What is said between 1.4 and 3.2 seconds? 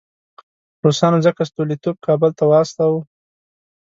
ستولیتوف کابل ته واستاوه.